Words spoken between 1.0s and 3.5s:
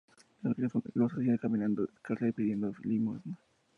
hacía caminando descalza y pidiendo limosnas.